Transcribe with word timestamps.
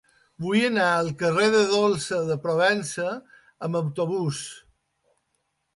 Vull 0.43 0.63
anar 0.69 0.85
al 1.01 1.09
carrer 1.19 1.49
de 1.55 1.61
Dolça 1.73 2.23
de 2.31 2.39
Provença 2.49 3.07
amb 3.69 3.81
autobús. 3.83 4.43